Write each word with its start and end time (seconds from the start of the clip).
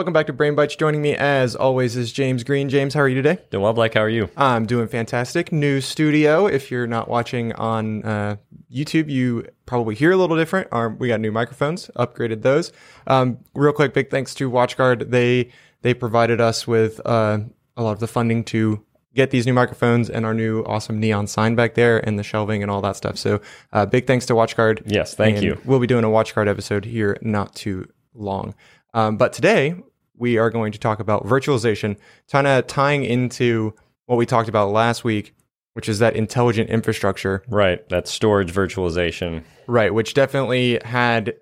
Welcome 0.00 0.14
back 0.14 0.28
to 0.28 0.32
Brain 0.32 0.54
Bites. 0.54 0.76
Joining 0.76 1.02
me, 1.02 1.14
as 1.14 1.54
always, 1.54 1.94
is 1.94 2.10
James 2.10 2.42
Green. 2.42 2.70
James, 2.70 2.94
how 2.94 3.00
are 3.00 3.08
you 3.08 3.16
today? 3.16 3.36
Doing 3.50 3.62
well, 3.62 3.74
Blake. 3.74 3.92
How 3.92 4.00
are 4.00 4.08
you? 4.08 4.30
I'm 4.34 4.64
doing 4.64 4.88
fantastic. 4.88 5.52
New 5.52 5.82
studio. 5.82 6.46
If 6.46 6.70
you're 6.70 6.86
not 6.86 7.06
watching 7.06 7.52
on 7.52 8.02
uh, 8.02 8.36
YouTube, 8.74 9.10
you 9.10 9.46
probably 9.66 9.94
hear 9.94 10.10
a 10.10 10.16
little 10.16 10.38
different. 10.38 10.72
Um, 10.72 10.96
we 10.96 11.08
got 11.08 11.20
new 11.20 11.30
microphones, 11.30 11.90
upgraded 11.96 12.40
those. 12.40 12.72
Um, 13.08 13.40
real 13.54 13.74
quick, 13.74 13.92
big 13.92 14.08
thanks 14.08 14.34
to 14.36 14.50
WatchGuard. 14.50 15.10
They 15.10 15.50
they 15.82 15.92
provided 15.92 16.40
us 16.40 16.66
with 16.66 16.98
uh, 17.04 17.40
a 17.76 17.82
lot 17.82 17.92
of 17.92 18.00
the 18.00 18.08
funding 18.08 18.42
to 18.44 18.82
get 19.14 19.28
these 19.28 19.44
new 19.44 19.52
microphones 19.52 20.08
and 20.08 20.24
our 20.24 20.32
new 20.32 20.62
awesome 20.62 20.98
neon 20.98 21.26
sign 21.26 21.56
back 21.56 21.74
there 21.74 21.98
and 21.98 22.18
the 22.18 22.22
shelving 22.22 22.62
and 22.62 22.70
all 22.70 22.80
that 22.80 22.96
stuff. 22.96 23.18
So 23.18 23.42
uh, 23.74 23.84
big 23.84 24.06
thanks 24.06 24.24
to 24.26 24.32
WatchGuard. 24.32 24.80
Yes, 24.86 25.14
thank 25.14 25.42
you. 25.42 25.60
We'll 25.66 25.78
be 25.78 25.86
doing 25.86 26.04
a 26.04 26.08
WatchGuard 26.08 26.48
episode 26.48 26.86
here 26.86 27.18
not 27.20 27.54
too 27.54 27.86
long. 28.14 28.54
Um, 28.92 29.18
but 29.18 29.32
today 29.32 29.76
we 30.20 30.38
are 30.38 30.50
going 30.50 30.70
to 30.70 30.78
talk 30.78 31.00
about 31.00 31.24
virtualization, 31.26 31.96
kind 32.30 32.46
of 32.46 32.66
tying 32.66 33.02
into 33.04 33.74
what 34.06 34.16
we 34.16 34.26
talked 34.26 34.48
about 34.48 34.70
last 34.70 35.02
week, 35.02 35.34
which 35.72 35.88
is 35.88 35.98
that 35.98 36.14
intelligent 36.14 36.68
infrastructure, 36.68 37.42
Right, 37.48 37.88
that 37.88 38.06
storage 38.06 38.52
virtualization. 38.52 39.42
right? 39.66 39.92
Which 39.92 40.14
definitely 40.14 40.78
had 40.84 41.34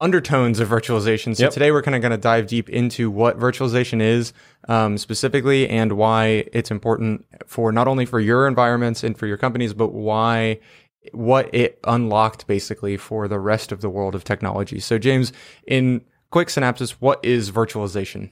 undertones 0.00 0.58
of 0.60 0.68
virtualization. 0.68 1.34
So 1.36 1.44
Yep. 1.44 1.52
today 1.52 1.70
we're 1.70 1.82
kind 1.82 1.94
of 1.94 2.02
going 2.02 2.10
to 2.10 2.18
dive 2.18 2.48
deep 2.48 2.68
into 2.68 3.08
what 3.10 3.38
virtualization 3.38 4.02
is 4.02 4.32
um, 4.68 4.98
specifically 4.98 5.68
and 5.68 5.92
why 5.92 6.44
it's 6.52 6.70
important 6.72 7.24
for 7.46 7.70
not 7.72 7.86
only 7.88 8.04
for 8.04 8.18
your 8.20 8.48
environments 8.48 9.04
and 9.04 9.16
for 9.16 9.26
your 9.28 9.36
companies, 9.36 9.72
but 9.74 9.92
why 9.92 10.58
what 11.12 11.52
it 11.54 11.78
unlocked 11.84 12.46
basically 12.46 12.96
for 12.96 13.26
the 13.26 13.38
rest 13.38 13.72
of 13.72 13.80
the 13.80 13.88
world 13.90 14.14
of 14.14 14.22
technology. 14.24 14.78
So 14.80 14.98
James, 14.98 15.32
in 15.66 16.00
quick 16.32 16.50
synopsis, 16.50 17.00
what 17.00 17.24
is 17.24 17.52
virtualization? 17.52 18.30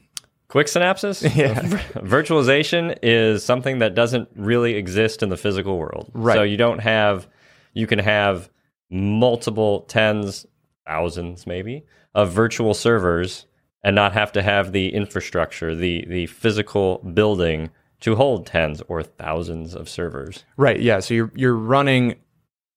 Quick 0.49 0.67
synopsis? 0.67 1.23
Yeah. 1.37 1.55
Virtualization 1.95 2.99
is 3.03 3.45
something 3.45 3.79
that 3.79 3.95
doesn't 3.95 4.29
really 4.35 4.75
exist 4.75 5.23
in 5.23 5.29
the 5.29 5.37
physical 5.37 5.79
world. 5.79 6.11
Right. 6.13 6.35
So 6.35 6.43
you 6.43 6.57
don't 6.57 6.81
have, 6.81 7.29
you 7.75 7.87
can 7.87 8.01
have 8.01 8.51
multiple 8.91 9.83
tens, 9.83 10.47
thousands 10.87 11.47
maybe, 11.47 11.85
of 12.15 12.33
virtual 12.33 12.75
servers 12.75 13.47
and 13.85 13.95
not 13.95 14.13
have 14.15 14.33
to 14.33 14.43
have 14.43 14.73
the 14.73 14.93
infrastructure, 14.93 15.77
the, 15.77 16.05
the 16.09 16.27
physical 16.27 16.99
building 17.15 17.71
to 18.01 18.17
hold 18.17 18.47
tens 18.47 18.83
or 18.89 19.03
thousands 19.03 19.75
of 19.75 19.89
servers. 19.89 20.45
Right. 20.57 20.81
Yeah. 20.81 21.01
So 21.01 21.15
you're 21.15 21.33
you're 21.37 21.55
running 21.55 22.17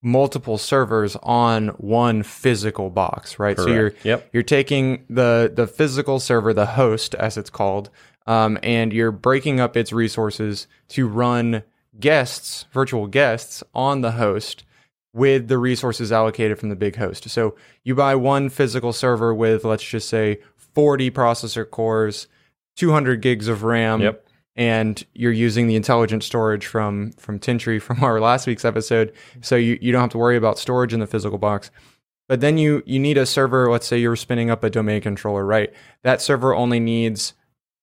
multiple 0.04 0.58
servers 0.58 1.16
on 1.24 1.70
one 1.70 2.22
physical 2.22 2.90
box, 2.90 3.40
right? 3.40 3.58
So 3.58 3.68
you're 3.68 3.94
Yep. 4.04 4.30
you're 4.34 4.44
taking 4.44 5.06
the 5.10 5.52
the 5.54 5.66
physical 5.66 6.20
server, 6.20 6.54
the 6.54 6.66
host 6.68 7.16
as 7.16 7.38
it's 7.38 7.50
called, 7.50 7.90
um, 8.28 8.60
and 8.62 8.92
you're 8.94 9.12
breaking 9.12 9.60
up 9.60 9.76
its 9.78 9.92
resources 9.94 10.68
to 10.90 11.08
run 11.08 11.64
guests, 12.00 12.66
virtual 12.74 13.08
guests, 13.08 13.64
on 13.74 14.02
the 14.02 14.12
host 14.12 14.64
with 15.14 15.48
the 15.48 15.58
resources 15.58 16.12
allocated 16.12 16.60
from 16.60 16.70
the 16.70 16.76
big 16.76 16.98
host. 16.98 17.30
So 17.30 17.56
you 17.84 17.96
buy 17.96 18.16
one 18.16 18.50
physical 18.50 18.92
server 18.94 19.34
with 19.34 19.64
let's 19.64 19.84
just 19.84 20.10
say 20.10 20.40
40 20.74 21.12
processor 21.12 21.70
cores, 21.70 22.28
200 22.76 23.22
gigs 23.22 23.48
of 23.48 23.64
RAM, 23.64 24.02
Yep. 24.02 24.23
And 24.56 25.04
you're 25.14 25.32
using 25.32 25.68
the 25.68 25.76
intelligent 25.76 26.24
storage 26.24 26.66
from 26.68 27.12
from 27.14 27.40
Tintri 27.40 27.82
from 27.82 28.04
our 28.04 28.20
last 28.20 28.46
week's 28.48 28.66
episode. 28.66 29.14
So 29.42 29.56
you, 29.56 29.78
you 29.82 29.92
don't 29.92 30.02
have 30.02 30.12
to 30.12 30.18
worry 30.18 30.38
about 30.38 30.60
storage 30.60 30.94
in 30.94 31.00
the 31.00 31.08
physical 31.08 31.38
box. 31.38 31.72
But 32.30 32.40
then 32.42 32.58
you 32.58 32.84
you 32.86 33.00
need 33.00 33.18
a 33.18 33.26
server, 33.26 33.70
let's 33.72 33.88
say 33.88 33.98
you're 33.98 34.16
spinning 34.16 34.50
up 34.50 34.64
a 34.64 34.70
domain 34.70 35.02
controller, 35.02 35.46
right? 35.46 35.74
That 36.04 36.22
server 36.22 36.54
only 36.56 36.80
needs 36.80 37.34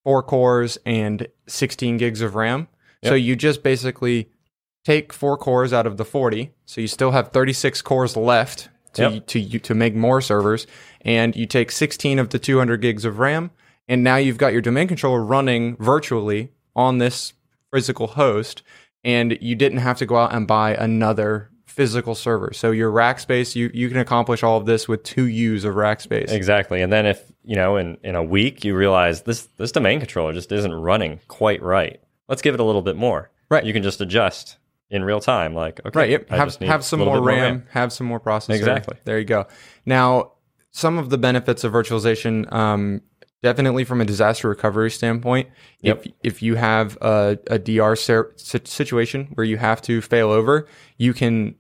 four 0.05 0.23
cores 0.23 0.79
and 0.87 1.27
16 1.47 1.99
gigs 1.99 2.23
of 2.23 2.35
RAM. 2.35 2.69
So 3.05 3.15
you 3.15 3.37
just 3.37 3.63
basically 3.63 4.31
take 4.85 5.13
four 5.13 5.37
cores 5.37 5.73
out 5.73 5.87
of 5.87 5.97
the 5.99 6.05
40. 6.05 6.53
So 6.67 6.81
you 6.81 6.87
still 6.87 7.11
have 7.11 7.33
36 7.33 7.83
cores 7.83 8.17
left 8.17 8.69
to 8.95 9.03
Yep. 9.11 9.27
to 9.27 9.59
to 9.59 9.75
make 9.75 9.95
more 9.95 10.21
servers 10.21 10.67
and 11.03 11.37
you 11.37 11.47
take 11.47 11.71
16 11.71 12.19
of 12.19 12.31
the 12.31 12.39
200 12.39 12.81
gigs 12.81 13.05
of 13.05 13.19
RAM 13.19 13.51
and 13.89 14.03
now 14.03 14.17
you've 14.17 14.39
got 14.39 14.53
your 14.53 14.63
domain 14.63 14.89
controller 14.89 15.23
running 15.23 15.77
virtually 15.77 16.51
on 16.75 16.99
this 16.99 17.33
physical 17.73 18.09
host 18.09 18.63
and 19.05 19.39
you 19.41 19.55
didn't 19.55 19.79
have 19.79 19.99
to 19.99 20.07
go 20.07 20.17
out 20.17 20.35
and 20.35 20.47
buy 20.47 20.75
another 20.75 21.51
physical 21.67 22.15
server. 22.15 22.53
So 22.53 22.73
your 22.73 22.91
rack 22.91 23.21
space 23.21 23.55
you 23.55 23.71
you 23.73 23.89
can 23.89 23.99
accomplish 23.99 24.43
all 24.43 24.57
of 24.57 24.67
this 24.67 24.89
with 24.89 25.03
2 25.05 25.27
U's 25.27 25.65
of 25.65 25.77
rack 25.77 26.01
space. 26.01 26.31
Exactly. 26.31 26.83
And 26.83 26.93
then 26.93 27.07
if, 27.07 27.31
you 27.45 27.57
know, 27.57 27.77
in, 27.77 27.97
in 28.03 28.17
a 28.17 28.23
week 28.23 28.65
you 28.65 28.75
realize 28.75 29.23
this 29.23 29.47
this 29.57 29.73
domain 29.73 30.01
controller 30.01 30.33
just 30.33 30.53
isn't 30.53 30.75
running 30.75 31.21
quite 31.29 31.63
right. 31.63 32.01
Let's 32.29 32.43
give 32.43 32.55
it 32.55 32.61
a 32.61 32.65
little 32.65 32.83
bit 32.83 32.97
more. 32.97 33.31
Right. 33.49 33.65
You 33.65 33.73
can 33.73 33.83
just 33.83 34.01
adjust 34.01 34.59
in 34.91 35.05
real 35.05 35.21
time. 35.21 35.55
Like, 35.55 35.81
okay, 35.87 35.99
Right. 35.99 36.11
Yep. 36.11 36.31
Have 36.31 36.57
have 36.57 36.85
some 36.85 36.99
little 37.01 37.15
more 37.15 37.23
RAM, 37.23 37.67
have 37.71 37.93
some 37.93 38.07
more 38.07 38.21
processor. 38.21 38.57
Exactly. 38.57 38.97
There 39.05 39.19
you 39.19 39.25
go. 39.25 39.47
Now, 39.87 40.33
some 40.73 40.99
of 40.99 41.11
the 41.11 41.19
benefits 41.19 41.65
of 41.65 41.73
virtualization, 41.73 42.53
um, 42.53 43.03
definitely 43.43 43.85
from 43.85 44.01
a 44.01 44.05
disaster 44.05 44.49
recovery 44.49 44.91
standpoint, 44.91 45.49
Yep. 45.83 46.07
if 46.07 46.13
if 46.23 46.43
you 46.43 46.57
have 46.57 46.97
a, 47.01 47.39
a 47.49 47.59
DR 47.59 47.97
ser- 47.97 48.33
situation 48.37 49.29
where 49.35 49.45
you 49.45 49.57
have 49.57 49.81
to 49.83 50.01
fail 50.01 50.31
over, 50.31 50.67
you 50.99 51.13
can 51.15 51.55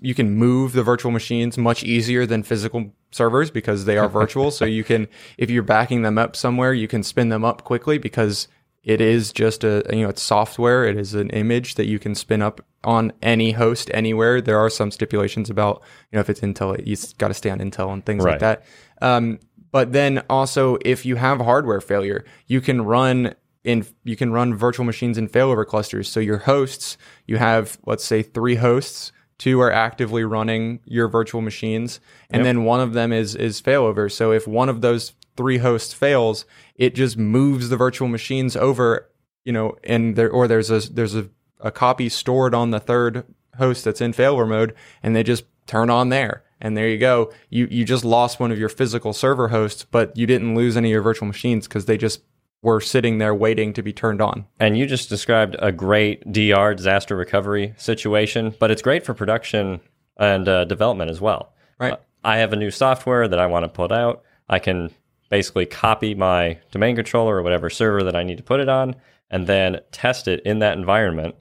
you 0.00 0.14
can 0.14 0.34
move 0.34 0.72
the 0.72 0.82
virtual 0.82 1.10
machines 1.12 1.58
much 1.58 1.82
easier 1.84 2.24
than 2.26 2.42
physical 2.42 2.92
servers 3.10 3.50
because 3.50 3.84
they 3.84 3.98
are 3.98 4.08
virtual. 4.08 4.50
so 4.50 4.64
you 4.64 4.82
can, 4.82 5.06
if 5.38 5.50
you're 5.50 5.62
backing 5.62 6.02
them 6.02 6.16
up 6.16 6.34
somewhere, 6.34 6.72
you 6.72 6.88
can 6.88 7.02
spin 7.02 7.28
them 7.28 7.44
up 7.44 7.64
quickly 7.64 7.98
because 7.98 8.48
it 8.82 9.00
is 9.00 9.32
just 9.32 9.64
a 9.64 9.82
you 9.90 10.02
know 10.02 10.10
it's 10.10 10.20
software 10.22 10.84
it 10.84 10.96
is 10.98 11.14
an 11.14 11.30
image 11.30 11.74
that 11.76 11.86
you 11.86 11.98
can 11.98 12.14
spin 12.14 12.42
up 12.42 12.60
on 12.84 13.10
any 13.22 13.52
host 13.52 13.90
anywhere 13.94 14.42
there 14.42 14.58
are 14.58 14.68
some 14.68 14.90
stipulations 14.90 15.48
about 15.48 15.80
you 16.12 16.16
know 16.16 16.20
if 16.20 16.28
it's 16.28 16.40
intel 16.40 16.78
it's 16.86 17.14
got 17.14 17.28
to 17.28 17.34
stay 17.34 17.48
on 17.48 17.60
intel 17.60 17.90
and 17.94 18.04
things 18.04 18.22
like 18.22 18.40
that 18.40 18.62
um, 19.00 19.38
but 19.74 19.92
then 19.92 20.22
also 20.30 20.78
if 20.84 21.04
you 21.04 21.16
have 21.16 21.40
hardware 21.40 21.80
failure 21.80 22.24
you 22.46 22.60
can 22.60 22.82
run 22.82 23.34
in 23.64 23.84
you 24.04 24.14
can 24.14 24.32
run 24.32 24.54
virtual 24.54 24.84
machines 24.86 25.18
in 25.18 25.28
failover 25.28 25.66
clusters. 25.66 26.08
So 26.08 26.20
your 26.20 26.38
hosts 26.38 26.96
you 27.26 27.38
have 27.38 27.76
let's 27.84 28.04
say 28.04 28.22
three 28.22 28.54
hosts 28.54 29.10
two 29.36 29.60
are 29.60 29.72
actively 29.72 30.22
running 30.22 30.78
your 30.84 31.08
virtual 31.08 31.40
machines 31.40 31.98
and 32.30 32.40
Yep. 32.40 32.44
then 32.44 32.64
one 32.64 32.80
of 32.80 32.92
them 32.92 33.12
is 33.12 33.34
is 33.34 33.60
failover. 33.60 34.10
So 34.12 34.30
if 34.30 34.46
one 34.46 34.68
of 34.68 34.80
those 34.80 35.12
three 35.36 35.58
hosts 35.58 35.92
fails 35.92 36.44
it 36.76 36.94
just 36.94 37.16
moves 37.18 37.68
the 37.68 37.76
virtual 37.76 38.06
machines 38.06 38.54
over 38.54 39.10
you 39.44 39.52
know 39.52 39.76
and 39.82 40.14
there 40.14 40.30
or 40.30 40.46
there's 40.46 40.70
a 40.70 40.78
there's 40.92 41.16
a, 41.16 41.28
a 41.58 41.72
copy 41.72 42.08
stored 42.08 42.54
on 42.54 42.70
the 42.70 42.78
third 42.78 43.24
host 43.58 43.82
that's 43.84 44.00
in 44.00 44.12
failover 44.12 44.48
mode 44.48 44.72
and 45.02 45.16
they 45.16 45.24
just 45.24 45.44
turn 45.66 45.90
on 45.90 46.10
there 46.10 46.43
and 46.64 46.76
there 46.76 46.88
you 46.88 46.98
go 46.98 47.32
you 47.50 47.68
you 47.70 47.84
just 47.84 48.04
lost 48.04 48.40
one 48.40 48.50
of 48.50 48.58
your 48.58 48.68
physical 48.68 49.12
server 49.12 49.48
hosts 49.48 49.86
but 49.92 50.16
you 50.16 50.26
didn't 50.26 50.56
lose 50.56 50.76
any 50.76 50.88
of 50.88 50.92
your 50.92 51.02
virtual 51.02 51.28
machines 51.28 51.68
because 51.68 51.84
they 51.84 51.96
just 51.96 52.22
were 52.64 52.80
sitting 52.80 53.18
there 53.18 53.34
waiting 53.34 53.74
to 53.74 53.82
be 53.82 53.92
turned 53.92 54.22
on 54.22 54.46
And 54.58 54.76
you 54.76 54.86
just 54.86 55.08
described 55.10 55.54
a 55.58 55.70
great 55.70 56.32
DR 56.32 56.74
disaster 56.74 57.14
recovery 57.14 57.74
situation, 57.76 58.54
but 58.58 58.70
it's 58.70 58.80
great 58.80 59.04
for 59.04 59.12
production 59.12 59.80
and 60.16 60.48
uh, 60.48 60.64
development 60.64 61.10
as 61.10 61.20
well. 61.20 61.52
Right. 61.78 61.92
Uh, 61.92 61.96
I 62.24 62.38
have 62.38 62.54
a 62.54 62.56
new 62.56 62.70
software 62.70 63.28
that 63.28 63.38
I 63.38 63.46
want 63.46 63.64
to 63.64 63.68
put 63.68 63.92
out. 63.92 64.22
I 64.48 64.58
can 64.58 64.90
basically 65.28 65.66
copy 65.66 66.14
my 66.14 66.58
domain 66.70 66.96
controller 66.96 67.36
or 67.36 67.42
whatever 67.42 67.68
server 67.68 68.02
that 68.02 68.16
I 68.16 68.22
need 68.22 68.38
to 68.38 68.42
put 68.42 68.60
it 68.60 68.68
on, 68.70 68.96
and 69.30 69.46
then 69.46 69.80
test 69.92 70.26
it 70.26 70.40
in 70.46 70.60
that 70.60 70.78
environment 70.78 71.34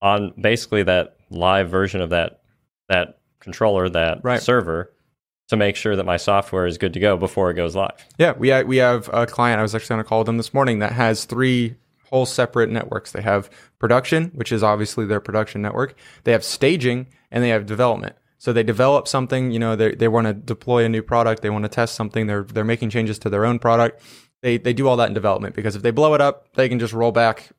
on 0.00 0.32
basically 0.40 0.82
that 0.84 1.16
live 1.28 1.68
version 1.68 2.00
of 2.00 2.10
that 2.10 2.40
that 2.88 3.18
controller, 3.40 3.88
that 3.88 4.20
Right. 4.22 4.40
server, 4.42 4.92
to 5.48 5.56
make 5.56 5.76
sure 5.76 5.94
that 5.96 6.04
my 6.06 6.16
software 6.16 6.66
is 6.66 6.78
good 6.78 6.92
to 6.94 7.00
go 7.00 7.16
before 7.16 7.50
it 7.50 7.54
goes 7.54 7.76
live. 7.76 7.92
Yeah, 8.18 8.32
we 8.36 8.50
ha- 8.50 8.62
we 8.62 8.78
have 8.78 9.08
a 9.12 9.26
client. 9.26 9.58
I 9.58 9.62
was 9.62 9.74
actually 9.74 9.94
on 9.94 10.00
a 10.00 10.04
call 10.04 10.18
with 10.20 10.26
them 10.26 10.36
this 10.38 10.52
morning 10.52 10.80
that 10.80 10.92
has 10.92 11.24
three 11.24 11.76
whole 12.10 12.26
separate 12.26 12.70
networks. 12.70 13.12
They 13.12 13.22
have 13.22 13.50
production, 13.78 14.30
which 14.34 14.52
is 14.52 14.62
obviously 14.62 15.06
their 15.06 15.20
production 15.20 15.62
network. 15.62 15.94
They 16.24 16.32
have 16.32 16.44
staging, 16.44 17.06
and 17.30 17.42
they 17.44 17.48
have 17.50 17.66
development. 17.66 18.16
So 18.38 18.52
they 18.52 18.62
develop 18.62 19.08
something. 19.08 19.50
You 19.50 19.58
know, 19.58 19.76
they 19.76 19.94
they 19.94 20.08
want 20.08 20.26
to 20.26 20.32
deploy 20.34 20.84
a 20.84 20.88
new 20.88 21.02
product. 21.02 21.42
They 21.42 21.50
want 21.50 21.64
to 21.64 21.68
test 21.68 21.94
something. 21.94 22.26
They're 22.26 22.42
they're 22.44 22.64
making 22.64 22.90
changes 22.90 23.18
to 23.20 23.30
their 23.30 23.44
own 23.46 23.58
product. 23.58 24.02
They 24.42 24.58
they 24.58 24.72
do 24.72 24.88
all 24.88 24.96
that 24.98 25.08
in 25.08 25.14
development 25.14 25.54
because 25.54 25.74
if 25.76 25.82
they 25.82 25.90
blow 25.90 26.14
it 26.14 26.20
up, 26.20 26.52
they 26.54 26.68
can 26.68 26.78
just 26.78 26.92
roll 26.92 27.12
back. 27.12 27.50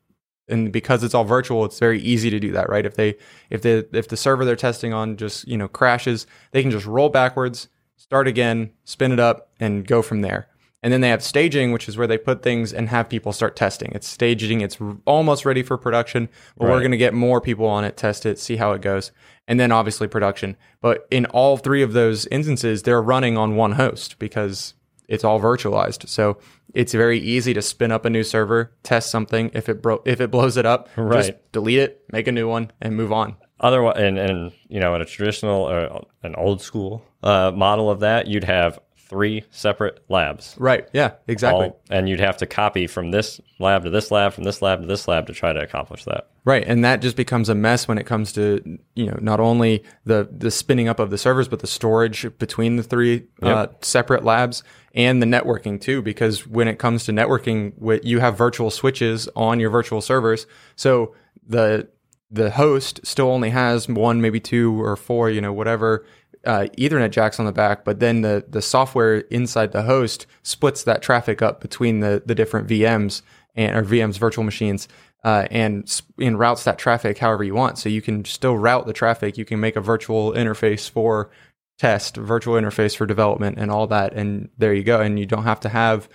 And 0.48 0.72
because 0.72 1.02
it's 1.04 1.14
all 1.14 1.24
virtual, 1.24 1.64
it's 1.64 1.78
very 1.78 2.00
easy 2.00 2.30
to 2.30 2.40
do 2.40 2.52
that, 2.52 2.68
right? 2.68 2.86
If 2.86 2.96
they 2.96 3.16
if 3.50 3.62
the 3.62 3.88
if 3.92 4.08
the 4.08 4.16
server 4.16 4.44
they're 4.44 4.56
testing 4.56 4.92
on 4.92 5.16
just 5.16 5.46
you 5.46 5.56
know 5.56 5.68
crashes, 5.68 6.26
they 6.52 6.62
can 6.62 6.70
just 6.70 6.86
roll 6.86 7.08
backwards, 7.08 7.68
start 7.96 8.28
again, 8.28 8.70
spin 8.84 9.12
it 9.12 9.20
up, 9.20 9.50
and 9.60 9.86
go 9.86 10.02
from 10.02 10.22
there. 10.22 10.48
And 10.82 10.92
then 10.92 11.00
they 11.00 11.08
have 11.08 11.24
staging, 11.24 11.72
which 11.72 11.88
is 11.88 11.98
where 11.98 12.06
they 12.06 12.18
put 12.18 12.42
things 12.42 12.72
and 12.72 12.88
have 12.88 13.08
people 13.08 13.32
start 13.32 13.56
testing. 13.56 13.90
It's 13.94 14.06
staging, 14.06 14.60
it's 14.60 14.78
almost 15.06 15.44
ready 15.44 15.64
for 15.64 15.76
production, 15.76 16.28
but 16.56 16.68
we're 16.68 16.78
going 16.78 16.92
to 16.92 16.96
get 16.96 17.14
more 17.14 17.40
people 17.40 17.66
on 17.66 17.84
it, 17.84 17.96
test 17.96 18.24
it, 18.24 18.38
see 18.38 18.56
how 18.56 18.72
it 18.72 18.80
goes. 18.80 19.10
And 19.48 19.58
then 19.58 19.72
obviously 19.72 20.06
production. 20.06 20.56
But 20.80 21.08
in 21.10 21.26
all 21.26 21.56
three 21.56 21.82
of 21.82 21.94
those 21.94 22.26
instances, 22.26 22.84
they're 22.84 23.02
running 23.02 23.36
on 23.36 23.56
one 23.56 23.72
host 23.72 24.20
because 24.20 24.74
it's 25.08 25.24
all 25.24 25.40
virtualized. 25.40 26.08
So 26.08 26.38
it's 26.74 26.92
very 26.92 27.18
easy 27.18 27.54
to 27.54 27.62
spin 27.62 27.90
up 27.90 28.04
a 28.04 28.10
new 28.10 28.22
server, 28.22 28.72
test 28.82 29.10
something. 29.10 29.50
If 29.54 29.68
it 29.68 29.82
bro- 29.82 30.02
if 30.04 30.20
it 30.20 30.30
blows 30.30 30.56
it 30.56 30.66
up, 30.66 30.88
just 30.94 31.32
delete 31.52 31.80
it, 31.80 32.04
make 32.12 32.28
a 32.28 32.32
new 32.32 32.48
one, 32.48 32.70
and 32.80 32.94
move 32.96 33.12
on. 33.12 33.36
Otherwise, 33.60 33.96
and, 33.98 34.18
and 34.18 34.52
you 34.68 34.78
know, 34.78 34.94
in 34.94 35.00
a 35.00 35.04
traditional 35.04 35.68
or 35.68 36.04
an 36.22 36.36
old 36.36 36.60
school 36.62 37.02
uh, 37.24 37.50
model 37.52 37.90
of 37.90 38.00
that, 38.00 38.28
you'd 38.28 38.44
have 38.44 38.78
three 39.08 39.44
separate 39.50 40.04
labs. 40.08 40.54
Right? 40.58 40.88
Yeah, 40.92 41.12
exactly. 41.26 41.66
All, 41.66 41.80
and 41.90 42.08
you'd 42.08 42.20
have 42.20 42.36
to 42.38 42.46
copy 42.46 42.86
from 42.86 43.10
this 43.10 43.40
lab 43.58 43.84
to 43.84 43.90
this 43.90 44.10
lab, 44.10 44.32
from 44.34 44.44
this 44.44 44.62
lab 44.62 44.80
to 44.82 44.86
this 44.86 45.08
lab 45.08 45.26
to 45.26 45.32
try 45.32 45.52
to 45.52 45.60
accomplish 45.60 46.04
that. 46.04 46.28
Right, 46.44 46.64
and 46.66 46.84
that 46.84 47.02
just 47.02 47.16
becomes 47.16 47.48
a 47.48 47.54
mess 47.54 47.88
when 47.88 47.98
it 47.98 48.06
comes 48.06 48.32
to 48.34 48.78
you 48.94 49.06
know 49.06 49.18
not 49.20 49.40
only 49.40 49.84
the 50.04 50.28
the 50.30 50.50
spinning 50.50 50.88
up 50.88 50.98
of 50.98 51.10
the 51.10 51.18
servers, 51.18 51.48
but 51.48 51.60
the 51.60 51.66
storage 51.66 52.26
between 52.38 52.76
the 52.76 52.82
three 52.82 53.26
uh, 53.42 53.68
separate 53.80 54.24
labs 54.24 54.62
and 54.94 55.20
the 55.22 55.26
networking 55.26 55.80
too. 55.80 56.02
Because 56.02 56.46
when 56.46 56.68
it 56.68 56.78
comes 56.78 57.04
to 57.04 57.12
networking, 57.12 57.72
you 58.04 58.20
have 58.20 58.36
virtual 58.36 58.70
switches 58.70 59.28
on 59.34 59.60
your 59.60 59.70
virtual 59.70 60.00
servers, 60.00 60.46
so 60.76 61.14
the 61.46 61.88
the 62.30 62.50
host 62.50 63.00
still 63.04 63.30
only 63.30 63.50
has 63.50 63.88
one, 63.88 64.20
maybe 64.20 64.40
two 64.40 64.82
or 64.82 64.96
four, 64.96 65.30
you 65.30 65.40
know, 65.40 65.52
whatever 65.52 66.04
uh, 66.44 66.66
Ethernet 66.78 67.10
jacks 67.10 67.40
on 67.40 67.46
the 67.46 67.52
back, 67.52 67.84
but 67.84 68.00
then 68.00 68.22
the 68.22 68.44
the 68.48 68.62
software 68.62 69.18
inside 69.30 69.72
the 69.72 69.82
host 69.82 70.26
splits 70.42 70.84
that 70.84 71.02
traffic 71.02 71.42
up 71.42 71.60
between 71.60 72.00
the 72.00 72.22
the 72.24 72.34
different 72.34 72.68
VMs 72.68 73.22
and 73.54 73.76
or 73.76 73.82
VMs 73.82 74.18
virtual 74.18 74.44
machines 74.44 74.88
uh, 75.24 75.46
and 75.50 76.00
and 76.18 76.38
routes 76.38 76.64
that 76.64 76.78
traffic 76.78 77.18
however 77.18 77.44
you 77.44 77.54
want. 77.54 77.78
So 77.78 77.88
you 77.88 78.00
can 78.02 78.24
still 78.24 78.56
route 78.56 78.86
the 78.86 78.92
traffic. 78.92 79.36
You 79.36 79.44
can 79.44 79.60
make 79.60 79.76
a 79.76 79.80
virtual 79.80 80.32
interface 80.32 80.88
for 80.88 81.30
test, 81.78 82.16
virtual 82.16 82.54
interface 82.54 82.96
for 82.96 83.06
development, 83.06 83.58
and 83.58 83.70
all 83.70 83.86
that. 83.88 84.12
And 84.12 84.48
there 84.58 84.74
you 84.74 84.84
go. 84.84 85.00
And 85.00 85.18
you 85.18 85.26
don't 85.26 85.44
have 85.44 85.60
to 85.60 85.68
have 85.68 86.08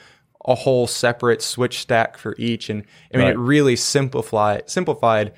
a 0.45 0.55
whole 0.55 0.87
separate 0.87 1.41
switch 1.41 1.79
stack 1.79 2.17
for 2.17 2.35
each. 2.37 2.69
And 2.69 2.83
I 3.13 3.17
mean, 3.17 3.25
Right. 3.27 3.35
it 3.35 3.39
really 3.39 3.75
simplify 3.75 4.61
simplified 4.65 5.33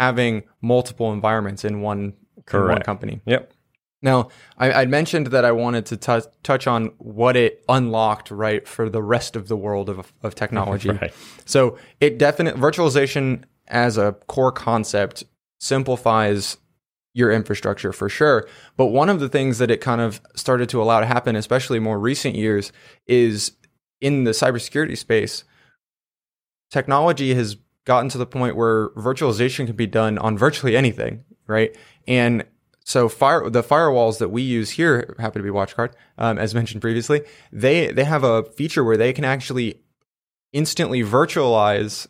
having 0.00 0.42
multiple 0.62 1.12
environments 1.12 1.62
in 1.62 1.82
one 1.82 2.14
in 2.50 2.66
one 2.66 2.80
company. 2.80 3.20
Yep. 3.26 3.52
Now, 4.02 4.28
I, 4.56 4.72
I 4.72 4.86
mentioned 4.86 5.26
that 5.28 5.44
I 5.44 5.52
wanted 5.52 5.84
to 5.86 5.96
tou- 5.98 6.30
touch 6.42 6.66
on 6.66 6.86
what 6.96 7.36
it 7.36 7.62
unlocked, 7.68 8.30
right, 8.30 8.66
for 8.66 8.88
the 8.88 9.02
rest 9.02 9.36
of 9.36 9.48
the 9.48 9.58
world 9.58 9.90
of, 9.90 10.10
of 10.22 10.34
technology. 10.34 10.88
Right. 11.00 11.12
So 11.44 11.78
it 12.00 12.18
definitely 12.18 12.58
virtualization 12.58 13.44
as 13.68 13.98
a 13.98 14.12
core 14.26 14.52
concept 14.52 15.24
simplifies 15.60 16.56
your 17.12 17.30
infrastructure 17.30 17.92
for 17.92 18.08
sure. 18.08 18.48
But 18.78 18.86
one 18.86 19.10
of 19.10 19.20
the 19.20 19.28
things 19.28 19.58
that 19.58 19.70
it 19.70 19.82
kind 19.82 20.00
of 20.00 20.22
started 20.34 20.70
to 20.70 20.80
allow 20.82 21.00
to 21.00 21.06
happen, 21.06 21.36
especially 21.36 21.78
more 21.78 21.98
recent 21.98 22.36
years, 22.36 22.72
is 23.06 23.52
in 24.00 24.24
the 24.24 24.30
cybersecurity 24.30 24.96
space, 24.96 25.44
technology 26.70 27.34
has 27.34 27.58
gotten 27.84 28.08
to 28.10 28.18
the 28.18 28.26
point 28.26 28.56
where 28.56 28.90
virtualization 28.90 29.66
can 29.66 29.76
be 29.76 29.86
done 29.86 30.18
on 30.18 30.36
virtually 30.36 30.76
anything, 30.76 31.24
right? 31.46 31.76
And 32.06 32.44
so 32.84 33.08
fire 33.08 33.48
the 33.48 33.62
firewalls 33.62 34.18
that 34.18 34.30
we 34.30 34.42
use 34.42 34.70
here 34.70 35.14
happen 35.18 35.42
to 35.42 35.46
be 35.46 35.54
WatchGuard, 35.54 35.92
um, 36.18 36.38
as 36.38 36.54
mentioned 36.54 36.80
previously. 36.80 37.22
They 37.52 37.92
they 37.92 38.04
have 38.04 38.24
a 38.24 38.44
feature 38.44 38.82
where 38.82 38.96
they 38.96 39.12
can 39.12 39.24
actually 39.24 39.80
instantly 40.52 41.02
virtualize 41.02 42.06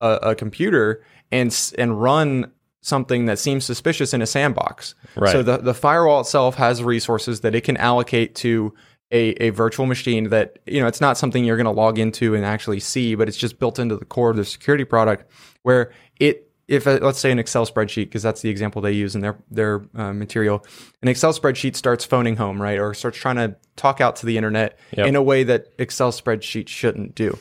a, 0.00 0.18
a 0.22 0.34
computer 0.34 1.02
and 1.32 1.56
and 1.78 2.00
run 2.00 2.52
something 2.82 3.26
that 3.26 3.38
seems 3.38 3.64
suspicious 3.64 4.14
in 4.14 4.22
a 4.22 4.26
sandbox. 4.26 4.94
Right. 5.16 5.32
So 5.32 5.42
the 5.42 5.58
the 5.58 5.74
firewall 5.74 6.20
itself 6.20 6.56
has 6.56 6.82
resources 6.82 7.40
that 7.40 7.54
it 7.54 7.62
can 7.62 7.76
allocate 7.76 8.34
to 8.36 8.74
a, 9.12 9.30
a 9.42 9.50
virtual 9.50 9.86
machine 9.86 10.28
that 10.30 10.58
you 10.66 10.80
know 10.80 10.86
it's 10.86 11.00
not 11.00 11.18
something 11.18 11.44
you're 11.44 11.56
going 11.56 11.64
to 11.64 11.70
log 11.70 11.98
into 11.98 12.34
and 12.34 12.44
actually 12.44 12.80
see, 12.80 13.14
but 13.14 13.28
it's 13.28 13.36
just 13.36 13.58
built 13.58 13.78
into 13.78 13.96
the 13.96 14.04
core 14.04 14.30
of 14.30 14.36
the 14.36 14.44
security 14.44 14.84
product 14.84 15.30
where 15.62 15.92
it 16.18 16.46
if 16.68 16.86
a, 16.86 16.98
let's 17.02 17.18
say 17.18 17.32
an 17.32 17.40
Excel 17.40 17.66
spreadsheet 17.66 18.04
because 18.04 18.22
that's 18.22 18.42
the 18.42 18.48
example 18.48 18.80
they 18.80 18.92
use 18.92 19.16
in 19.16 19.20
their 19.20 19.36
their 19.50 19.84
uh, 19.96 20.12
material, 20.12 20.64
an 21.02 21.08
Excel 21.08 21.32
spreadsheet 21.32 21.74
starts 21.74 22.04
phoning 22.04 22.36
home 22.36 22.62
right 22.62 22.78
or 22.78 22.94
starts 22.94 23.18
trying 23.18 23.36
to 23.36 23.56
talk 23.76 24.00
out 24.00 24.16
to 24.16 24.26
the 24.26 24.36
internet 24.36 24.78
Yep. 24.96 25.06
in 25.08 25.16
a 25.16 25.22
way 25.22 25.42
that 25.42 25.66
Excel 25.78 26.12
spreadsheets 26.12 26.68
shouldn't 26.68 27.14
do. 27.16 27.36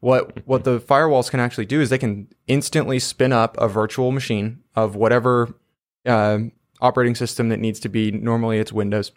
What 0.00 0.46
what 0.46 0.64
the 0.64 0.78
firewalls 0.80 1.30
can 1.30 1.40
actually 1.40 1.64
do 1.64 1.80
is 1.80 1.88
they 1.88 1.96
can 1.96 2.28
instantly 2.46 2.98
spin 2.98 3.32
up 3.32 3.56
a 3.58 3.68
virtual 3.68 4.12
machine 4.12 4.60
of 4.76 4.94
whatever 4.96 5.54
um 6.04 6.52
operating 6.82 7.14
system 7.14 7.48
that 7.48 7.60
needs 7.60 7.80
to 7.80 7.88
be. 7.88 8.10
Normally, 8.10 8.58
it's 8.58 8.70
Windows. 8.72 9.12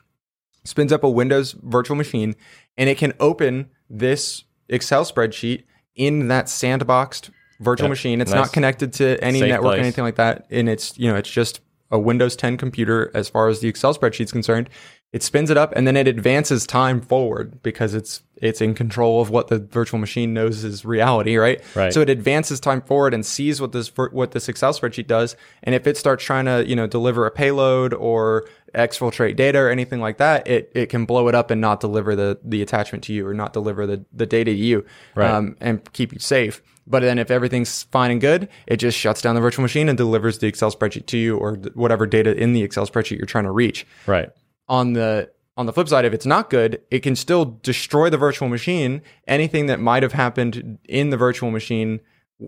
Spins 0.67 0.91
up 0.91 1.03
a 1.03 1.09
Windows 1.09 1.53
virtual 1.63 1.95
machine, 1.95 2.35
and 2.77 2.89
it 2.89 2.97
can 2.97 3.13
open 3.19 3.69
this 3.89 4.43
Excel 4.67 5.05
spreadsheet 5.05 5.63
in 5.95 6.27
that 6.27 6.45
sandboxed 6.47 7.29
virtual 7.61 7.85
Yep. 7.85 7.89
machine. 7.89 8.21
It's 8.21 8.31
Nice. 8.31 8.37
not 8.47 8.53
connected 8.53 8.91
to 8.93 9.17
any 9.23 9.39
Safe 9.39 9.49
network 9.49 9.77
or 9.77 9.79
anything 9.79 10.03
like 10.03 10.15
that, 10.15 10.45
and 10.51 10.67
it's 10.67 10.97
you 10.99 11.09
know 11.09 11.15
it's 11.15 11.29
just 11.31 11.61
a 11.89 11.97
Windows 11.97 12.35
10 12.35 12.57
computer 12.57 13.09
as 13.13 13.29
far 13.29 13.47
as 13.47 13.61
the 13.61 13.69
Excel 13.69 13.95
spreadsheet's 13.95 14.31
concerned. 14.33 14.69
It 15.13 15.23
spins 15.23 15.49
it 15.49 15.57
up 15.57 15.71
and 15.75 15.87
then 15.87 15.95
it 15.95 16.05
advances 16.07 16.67
time 16.67 16.99
forward 17.01 17.63
because 17.63 17.93
it's 17.93 18.23
it's 18.39 18.59
in 18.61 18.75
control 18.75 19.19
of 19.21 19.29
what 19.29 19.47
the 19.47 19.57
virtual 19.57 19.99
machine 19.99 20.33
knows 20.33 20.63
is 20.65 20.83
reality, 20.85 21.37
right? 21.37 21.63
Right. 21.75 21.93
So 21.93 22.01
it 22.01 22.09
advances 22.09 22.59
time 22.59 22.81
forward 22.81 23.13
and 23.13 23.25
sees 23.25 23.59
what 23.61 23.71
this 23.71 23.87
what 23.95 24.31
this 24.31 24.49
Excel 24.49 24.73
spreadsheet 24.73 25.07
does, 25.07 25.35
and 25.63 25.73
if 25.73 25.87
it 25.87 25.95
starts 25.97 26.23
trying 26.25 26.45
to 26.45 26.67
you 26.67 26.75
know 26.75 26.87
deliver 26.87 27.25
a 27.25 27.31
payload 27.31 27.93
or 27.93 28.47
exfiltrate 28.75 29.37
data 29.37 29.57
or 29.59 29.69
anything 29.69 30.01
like 30.01 30.17
that, 30.17 30.45
it 30.47 30.71
it 30.75 30.87
can 30.87 31.05
blow 31.05 31.29
it 31.29 31.35
up 31.35 31.51
and 31.51 31.61
not 31.61 31.79
deliver 31.79 32.15
the 32.15 32.37
the 32.43 32.61
attachment 32.61 33.03
to 33.05 33.13
you 33.13 33.25
or 33.25 33.33
not 33.33 33.53
deliver 33.53 33.87
the 33.87 34.03
the 34.13 34.25
data 34.25 34.51
to 34.51 34.57
you, 34.57 34.85
Right. 35.15 35.31
um, 35.31 35.55
and 35.61 35.91
keep 35.93 36.11
you 36.13 36.19
safe. 36.19 36.61
But 36.85 37.01
then 37.01 37.17
if 37.17 37.31
everything's 37.31 37.83
fine 37.83 38.11
and 38.11 38.21
good, 38.21 38.49
it 38.67 38.77
just 38.77 38.97
shuts 38.97 39.21
down 39.21 39.35
the 39.35 39.41
virtual 39.41 39.61
machine 39.63 39.89
and 39.89 39.97
delivers 39.97 40.37
the 40.39 40.47
Excel 40.47 40.71
spreadsheet 40.71 41.05
to 41.07 41.17
you 41.17 41.37
or 41.37 41.55
whatever 41.73 42.05
data 42.05 42.35
in 42.35 42.53
the 42.53 42.61
Excel 42.63 42.85
spreadsheet 42.85 43.17
you're 43.17 43.25
trying 43.25 43.43
to 43.45 43.51
reach 43.51 43.87
Right. 44.05 44.29
On 44.67 44.93
the 44.93 45.31
on 45.55 45.65
the 45.65 45.73
flip 45.73 45.87
side, 45.89 46.05
if 46.05 46.13
it's 46.13 46.25
not 46.25 46.49
good, 46.51 46.81
it 46.91 46.99
can 46.99 47.15
still 47.15 47.45
destroy 47.63 48.09
the 48.11 48.17
virtual 48.17 48.47
machine. 48.47 49.01
Anything 49.27 49.65
that 49.65 49.79
might 49.79 50.03
have 50.03 50.13
happened 50.13 50.77
in 50.87 51.09
the 51.09 51.17
virtual 51.17 51.49
machine 51.49 51.99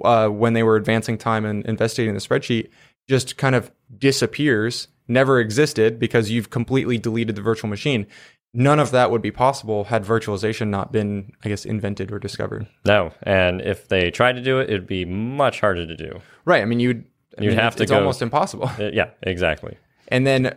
uh, 0.04 0.28
when 0.28 0.54
they 0.54 0.62
were 0.62 0.76
advancing 0.76 1.18
time 1.18 1.44
and 1.44 1.66
investigating 1.66 2.14
the 2.14 2.20
spreadsheet 2.20 2.70
just 3.08 3.36
kind 3.38 3.56
of 3.56 3.72
disappears, 3.98 4.90
never 5.08 5.40
existed 5.40 5.98
because 5.98 6.30
you've 6.30 6.52
completely 6.52 7.00
deleted 7.00 7.36
the 7.36 7.42
virtual 7.42 7.68
machine. 7.68 8.06
None 8.54 8.80
of 8.80 8.92
that 8.92 9.10
would 9.10 9.24
be 9.24 9.32
possible 9.32 9.86
had 9.86 10.04
virtualization 10.04 10.68
not 10.70 10.92
been, 10.92 11.32
I 11.44 11.50
guess, 11.50 11.66
invented 11.66 12.12
or 12.12 12.20
discovered. 12.20 12.68
No. 12.86 13.12
And 13.24 13.62
if 13.62 13.88
they 13.88 14.12
tried 14.12 14.34
to 14.34 14.42
do 14.42 14.60
it, 14.60 14.70
it'd 14.70 14.88
be 14.88 15.06
much 15.06 15.60
harder 15.62 15.86
to 15.88 15.96
do. 15.96 16.22
Right. 16.46 16.62
I 16.62 16.66
mean, 16.66 16.80
you'd 16.80 17.06
I 17.38 17.44
You'd 17.44 17.50
mean, 17.52 17.60
have 17.60 17.74
it's, 17.74 17.78
to 17.78 17.84
it's 17.84 17.92
go- 17.92 17.98
almost 17.98 18.22
impossible. 18.22 18.68
Uh, 18.68 18.90
yeah, 18.94 19.10
exactly. 19.24 19.78
And 20.10 20.26
then 20.28 20.56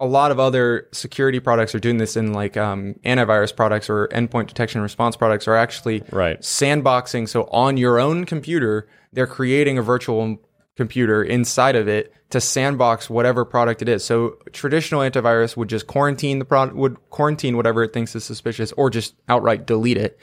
a 0.00 0.06
lot 0.06 0.30
of 0.30 0.40
other 0.40 0.88
security 0.92 1.38
products 1.40 1.74
are 1.74 1.78
doing 1.78 1.98
this 1.98 2.16
in 2.16 2.32
like 2.32 2.56
um, 2.56 2.94
antivirus 3.04 3.54
products 3.54 3.88
or 3.88 4.08
endpoint 4.08 4.48
detection 4.48 4.78
and 4.80 4.82
response 4.82 5.16
products 5.16 5.46
are 5.46 5.54
actually 5.56 6.02
Right. 6.10 6.40
sandboxing. 6.40 7.28
So 7.28 7.44
on 7.44 7.76
your 7.76 7.98
own 8.00 8.24
computer, 8.24 8.88
they're 9.12 9.26
creating 9.28 9.78
a 9.78 9.82
virtual 9.82 10.38
computer 10.76 11.22
inside 11.22 11.76
of 11.76 11.86
it 11.86 12.12
to 12.30 12.40
sandbox 12.40 13.08
whatever 13.08 13.44
product 13.44 13.80
it 13.82 13.88
is. 13.88 14.04
So 14.04 14.38
traditional 14.52 15.00
antivirus 15.02 15.56
would 15.56 15.68
just 15.68 15.86
quarantine 15.86 16.40
the 16.40 16.44
product, 16.44 16.76
would 16.76 16.96
quarantine 17.10 17.56
whatever 17.56 17.84
it 17.84 17.92
thinks 17.92 18.16
is 18.16 18.24
suspicious 18.24 18.72
or 18.72 18.90
just 18.90 19.14
outright 19.28 19.66
delete 19.66 19.96
it. 19.96 20.18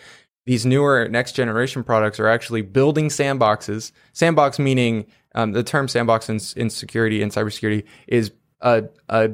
These 0.46 0.66
newer 0.66 1.08
next 1.08 1.34
generation 1.34 1.84
products 1.86 2.20
are 2.20 2.28
actually 2.28 2.64
building 2.64 3.08
sandboxes. 3.08 3.94
Sandbox 4.12 4.60
meaning 4.60 5.06
um, 5.36 5.54
the 5.54 5.64
term 5.64 5.88
sandbox 5.88 6.28
in, 6.28 6.40
in 6.58 6.70
security 6.70 7.22
and 7.22 7.32
cybersecurity 7.32 7.86
is 8.08 8.32
a, 8.60 8.84
a 9.08 9.30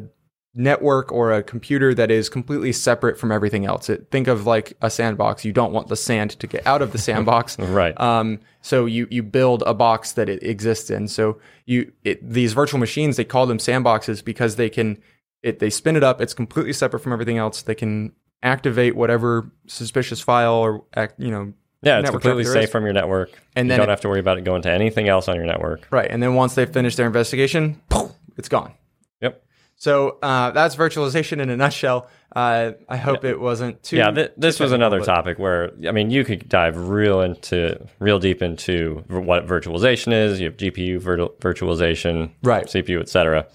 network 0.58 1.12
or 1.12 1.32
a 1.32 1.44
computer 1.44 1.94
that 1.94 2.10
is 2.10 2.30
completely 2.30 2.74
separate 2.74 3.18
from 3.18 3.32
everything 3.32 3.66
else. 3.66 3.90
It, 3.90 4.10
think 4.12 4.28
of 4.28 4.46
like 4.46 4.74
a 4.82 4.90
sandbox. 4.90 5.46
You 5.46 5.54
don't 5.54 5.72
want 5.72 5.88
the 5.88 5.96
sand 5.96 6.32
to 6.40 6.48
get 6.48 6.66
out 6.66 6.82
of 6.82 6.92
the 6.92 6.98
sandbox. 6.98 7.58
Right. 7.68 8.00
Um, 8.00 8.40
so 8.62 8.86
you 8.86 9.08
you 9.12 9.22
build 9.24 9.62
a 9.66 9.74
box 9.74 10.14
that 10.14 10.30
it 10.30 10.42
exists 10.42 10.90
in. 10.90 11.08
So 11.08 11.40
you 11.66 11.92
it, 12.04 12.28
these 12.28 12.54
virtual 12.54 12.80
machines 12.80 13.18
they 13.18 13.24
call 13.24 13.46
them 13.46 13.58
sandboxes 13.60 14.24
because 14.24 14.56
they 14.56 14.70
can 14.70 14.98
it 15.44 15.60
they 15.60 15.70
spin 15.70 15.96
it 15.96 16.04
up. 16.04 16.22
It's 16.22 16.34
completely 16.34 16.74
separate 16.74 17.02
from 17.02 17.14
everything 17.14 17.38
else. 17.38 17.62
They 17.62 17.76
can 17.76 18.14
activate 18.42 18.96
whatever 18.96 19.52
suspicious 19.68 20.22
file 20.22 20.54
or 20.56 20.86
act, 20.96 21.20
you 21.20 21.30
know 21.32 21.54
yeah, 21.84 22.00
it's 22.00 22.10
completely 22.10 22.44
safe 22.44 22.72
from 22.72 22.84
your 22.84 22.94
network. 22.94 23.30
And 23.56 23.68
you 23.68 23.70
then 23.70 23.80
don't 23.80 23.90
it- 23.90 23.92
have 23.92 24.02
to 24.02 24.10
worry 24.10 24.20
about 24.20 24.38
it 24.38 24.44
going 24.44 24.62
to 24.64 24.72
anything 24.72 25.08
else 25.08 25.28
on 25.28 25.36
your 25.36 25.46
network. 25.46 25.88
right. 25.92 26.10
And 26.10 26.22
then 26.24 26.34
once 26.34 26.56
they 26.56 26.66
finish 26.66 26.96
their 26.96 27.06
investigation, 27.06 27.82
poof, 27.90 28.12
it's 28.38 28.50
gone. 28.50 28.74
Yep. 29.22 29.44
So 29.80 30.18
uh, 30.24 30.52
that's 30.52 30.76
virtualization 30.76 31.40
in 31.40 31.50
a 31.50 31.56
nutshell. 31.56 32.10
Uh, 32.36 32.72
I 32.90 32.98
hope 32.98 33.24
it 33.24 33.40
wasn't 33.40 33.82
too. 33.84 33.98
Yeah, 33.98 34.12
th- 34.12 34.32
this 34.36 34.60
was 34.60 34.72
another 34.72 35.00
but- 35.00 35.06
topic 35.06 35.40
where 35.40 35.72
I 35.88 35.92
mean, 35.92 36.10
you 36.12 36.24
could 36.26 36.50
dive 36.50 36.90
real 36.90 37.22
into 37.22 37.80
real 38.00 38.20
deep 38.20 38.42
into 38.42 39.04
what 39.08 39.48
virtualization 39.48 40.12
is. 40.14 40.40
You 40.40 40.48
have 40.48 40.58
GPU 40.58 41.00
virtu- 41.00 41.32
virtualization, 41.40 42.32
Right. 42.44 42.66
CPU, 42.66 43.00
etc. 43.00 43.46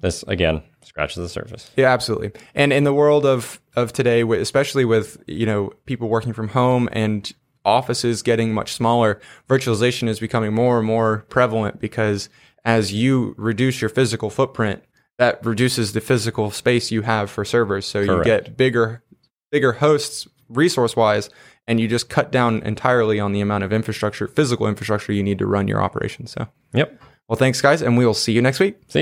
This 0.00 0.22
again, 0.28 0.62
scratches 0.82 1.16
the 1.16 1.28
surface. 1.28 1.70
Yeah, 1.76 1.92
absolutely. 1.92 2.32
And 2.54 2.72
in 2.72 2.84
the 2.84 2.94
world 2.94 3.24
of 3.24 3.60
of 3.74 3.92
today, 3.92 4.22
especially 4.22 4.84
with 4.84 5.16
you 5.26 5.46
know 5.46 5.72
people 5.86 6.08
working 6.08 6.32
from 6.34 6.48
home 6.48 6.88
and 6.92 7.32
offices 7.64 8.22
getting 8.22 8.52
much 8.52 8.72
smaller, 8.74 9.18
virtualization 9.48 10.08
is 10.08 10.20
becoming 10.20 10.54
more 10.54 10.78
and 10.78 10.86
more 10.86 11.24
prevalent 11.30 11.80
because 11.80 12.28
as 12.64 12.92
you 12.92 13.34
reduce 13.38 13.80
your 13.80 13.88
physical 13.88 14.28
footprint, 14.30 14.82
that 15.20 15.44
reduces 15.44 15.92
the 15.92 16.00
physical 16.00 16.50
space 16.50 16.90
you 16.90 17.02
have 17.02 17.30
for 17.30 17.44
servers. 17.44 17.84
So 17.84 18.00
you 18.00 18.24
get 18.24 18.56
bigger 18.56 19.02
bigger 19.52 19.72
hosts 19.74 20.26
resource 20.48 20.96
wise, 20.96 21.28
and 21.68 21.78
you 21.78 21.86
just 21.86 22.08
cut 22.08 22.32
down 22.32 22.62
entirely 22.62 23.20
on 23.20 23.32
the 23.32 23.40
amount 23.42 23.62
of 23.62 23.72
infrastructure, 23.72 24.26
physical 24.26 24.66
infrastructure 24.66 25.12
you 25.12 25.22
need 25.22 25.38
to 25.38 25.46
run 25.46 25.68
your 25.68 25.82
operation. 25.82 26.26
So, 26.26 26.48
Yep. 26.72 27.00
well, 27.28 27.36
thanks 27.36 27.60
guys, 27.60 27.82
and 27.82 27.98
we 27.98 28.06
will 28.06 28.14
see 28.14 28.32
you 28.32 28.40
next 28.40 28.60
week. 28.60 28.76
See 28.88 28.94
you. 28.94 28.98